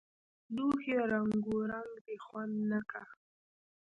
[0.55, 3.01] لوښي رنګونک دي خوند نۀ که